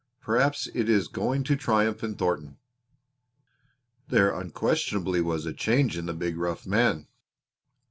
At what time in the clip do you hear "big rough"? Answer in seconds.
6.15-6.65